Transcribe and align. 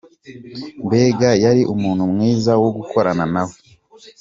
Mbega 0.85 1.29
yari 1.43 1.61
umuntu 1.73 2.03
mwiza 2.13 2.51
wo 2.61 2.69
gukorana 2.77 3.23
na 3.33 3.41
we.” 3.47 3.55